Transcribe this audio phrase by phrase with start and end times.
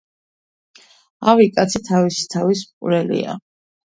[1.33, 3.37] ავი კაცი თავისი თავის მკვლელია